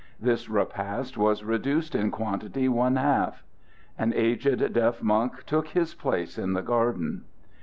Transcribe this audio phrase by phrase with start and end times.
[0.19, 3.43] This repast was reduced in quantity one half.
[3.99, 7.25] An aged deaf monk took his place in the garden.